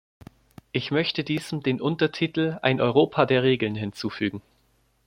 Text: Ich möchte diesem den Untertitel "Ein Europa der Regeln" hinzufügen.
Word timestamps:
Ich 0.71 0.89
möchte 0.89 1.23
diesem 1.23 1.61
den 1.61 1.79
Untertitel 1.79 2.57
"Ein 2.63 2.81
Europa 2.81 3.27
der 3.27 3.43
Regeln" 3.43 3.75
hinzufügen. 3.75 4.41